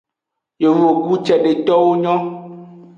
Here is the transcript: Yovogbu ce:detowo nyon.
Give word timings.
Yovogbu 0.63 1.13
ce:detowo 1.25 1.91
nyon. 2.01 2.23